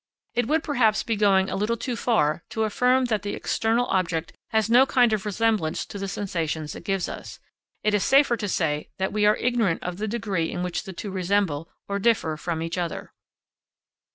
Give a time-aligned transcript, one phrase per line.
[0.33, 4.33] It would perhaps be going a little too far to affirm that the external object
[4.49, 7.37] has no kind of resemblance to the sensations it gives us.
[7.83, 10.93] It is safer to say that we are ignorant of the degree in which the
[10.93, 13.13] two resemble or differ from each other.